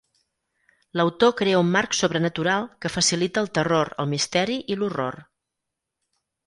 [0.99, 5.25] L'autor crea un marc sobrenatural que facilita el terror, el misteri i l'horror.